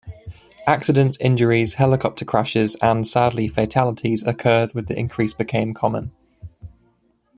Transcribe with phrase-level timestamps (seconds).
[0.65, 6.11] Accidents, injuries, helicopter crashes and, sadly, fatalities occurred with increasedbecame common.